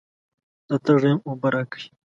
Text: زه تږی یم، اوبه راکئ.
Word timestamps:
زه 0.67 0.75
تږی 0.85 1.09
یم، 1.13 1.19
اوبه 1.27 1.47
راکئ. 1.53 1.83